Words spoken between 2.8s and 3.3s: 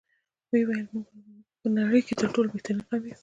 قوم یو.